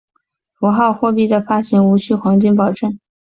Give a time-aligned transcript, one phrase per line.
[0.53, 2.99] 符号货币的发行无须黄金保证。